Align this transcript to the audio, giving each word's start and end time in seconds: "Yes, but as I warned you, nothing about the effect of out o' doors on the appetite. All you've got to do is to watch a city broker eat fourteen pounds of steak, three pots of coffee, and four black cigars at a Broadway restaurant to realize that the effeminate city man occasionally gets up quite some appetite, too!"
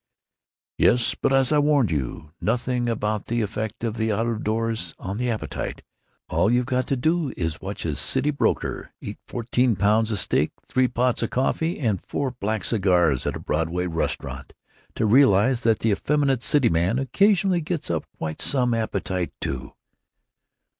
"Yes, 0.79 1.13
but 1.13 1.31
as 1.31 1.51
I 1.51 1.59
warned 1.59 1.91
you, 1.91 2.31
nothing 2.41 2.89
about 2.89 3.27
the 3.27 3.43
effect 3.43 3.83
of 3.83 4.01
out 4.01 4.25
o' 4.25 4.33
doors 4.33 4.95
on 4.97 5.17
the 5.17 5.29
appetite. 5.29 5.83
All 6.27 6.49
you've 6.49 6.65
got 6.65 6.87
to 6.87 6.95
do 6.95 7.31
is 7.37 7.53
to 7.53 7.59
watch 7.61 7.85
a 7.85 7.93
city 7.93 8.31
broker 8.31 8.93
eat 8.99 9.19
fourteen 9.27 9.75
pounds 9.75 10.11
of 10.11 10.17
steak, 10.17 10.53
three 10.67 10.87
pots 10.87 11.21
of 11.21 11.29
coffee, 11.29 11.77
and 11.79 12.03
four 12.07 12.31
black 12.31 12.63
cigars 12.63 13.27
at 13.27 13.35
a 13.35 13.39
Broadway 13.39 13.85
restaurant 13.85 14.53
to 14.95 15.05
realize 15.05 15.61
that 15.61 15.81
the 15.81 15.91
effeminate 15.91 16.41
city 16.41 16.69
man 16.69 16.97
occasionally 16.97 17.61
gets 17.61 17.91
up 17.91 18.05
quite 18.17 18.41
some 18.41 18.73
appetite, 18.73 19.31
too!" 19.39 19.73